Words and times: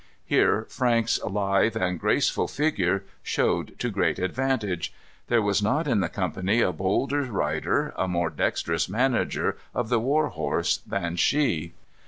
Here 0.25 0.65
Frank's 0.67 1.19
lithe 1.23 1.77
and 1.77 1.99
graceful 1.99 2.47
figure 2.47 3.03
showed 3.21 3.77
to 3.77 3.91
great 3.91 4.17
advantage. 4.17 4.91
There 5.27 5.43
was 5.43 5.61
not 5.61 5.87
in 5.87 5.99
the 5.99 6.09
company 6.09 6.59
a 6.59 6.73
bolder 6.73 7.21
rider, 7.21 7.93
a 7.95 8.07
more 8.07 8.31
dexterous 8.31 8.89
manager 8.89 9.57
of 9.75 9.89
the 9.89 9.99
war 9.99 10.29
horse 10.29 10.77
than 10.77 11.17
she. 11.17 11.73